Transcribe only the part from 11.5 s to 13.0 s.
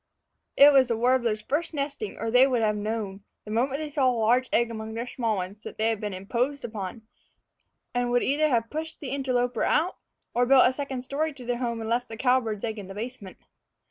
home and left the cowbird's egg in the